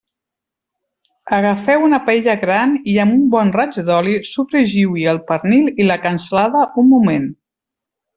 Agafeu 1.39 1.83
una 1.87 1.99
paella 2.07 2.33
gran 2.43 2.73
i 2.93 2.95
amb 3.03 3.17
un 3.17 3.27
bon 3.35 3.51
raig 3.57 3.77
d'oli 3.89 4.15
sofregiu-hi 4.31 5.05
el 5.15 5.21
pernil 5.31 5.69
i 5.85 5.91
la 5.91 5.99
cansalada 6.07 6.65
un 6.85 6.89
moment. 6.95 7.29